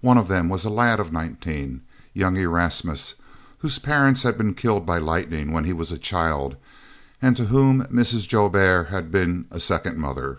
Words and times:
One 0.00 0.16
of 0.16 0.28
them 0.28 0.48
was 0.48 0.64
a 0.64 0.70
lad 0.70 1.00
of 1.00 1.12
nineteen, 1.12 1.80
young 2.14 2.36
Erasmus, 2.36 3.16
whose 3.58 3.80
parents 3.80 4.22
had 4.22 4.38
been 4.38 4.54
killed 4.54 4.86
by 4.86 4.98
lightning 4.98 5.50
when 5.50 5.64
he 5.64 5.72
was 5.72 5.90
a 5.90 5.98
child, 5.98 6.54
and 7.20 7.36
to 7.36 7.46
whom 7.46 7.82
Mrs. 7.86 8.28
Joubert 8.28 8.90
had 8.90 9.10
been 9.10 9.46
a 9.50 9.58
second 9.58 9.98
mother. 9.98 10.38